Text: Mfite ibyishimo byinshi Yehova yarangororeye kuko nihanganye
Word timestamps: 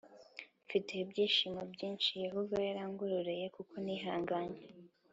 Mfite 0.65 0.89
ibyishimo 1.03 1.61
byinshi 1.73 2.11
Yehova 2.25 2.55
yarangororeye 2.67 3.45
kuko 3.55 3.73
nihanganye 3.85 4.61